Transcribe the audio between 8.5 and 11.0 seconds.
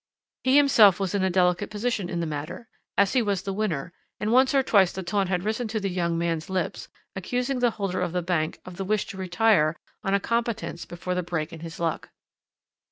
of the wish to retire on a competence